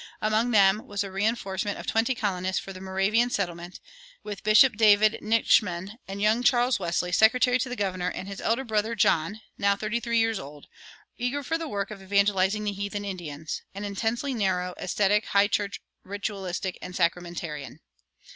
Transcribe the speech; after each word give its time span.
Among 0.19 0.49
them 0.49 0.87
was 0.87 1.03
a 1.03 1.11
reinforcement 1.11 1.77
of 1.77 1.85
twenty 1.85 2.15
colonists 2.15 2.59
for 2.59 2.73
the 2.73 2.81
Moravian 2.81 3.29
settlement, 3.29 3.79
with 4.23 4.41
Bishop 4.41 4.75
David 4.75 5.19
Nitschmann, 5.21 5.97
and 6.07 6.19
young 6.19 6.41
Charles 6.41 6.79
Wesley, 6.79 7.11
secretary 7.11 7.59
to 7.59 7.69
the 7.69 7.75
governor, 7.75 8.09
and 8.09 8.27
his 8.27 8.41
elder 8.41 8.63
brother, 8.63 8.95
John, 8.95 9.41
now 9.59 9.75
thirty 9.75 9.99
three 9.99 10.17
years 10.17 10.39
old, 10.39 10.65
eager 11.19 11.43
for 11.43 11.59
the 11.59 11.69
work 11.69 11.91
of 11.91 12.01
evangelizing 12.01 12.63
the 12.63 12.71
heathen 12.73 13.05
Indians 13.05 13.61
an 13.75 13.85
intensely 13.85 14.33
narrow, 14.33 14.73
ascetic, 14.77 15.27
High 15.27 15.47
church 15.47 15.79
ritualist 16.03 16.65
and 16.81 16.95
sacramentarian. 16.95 17.79